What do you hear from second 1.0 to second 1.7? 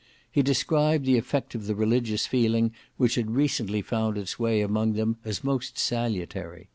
the effect of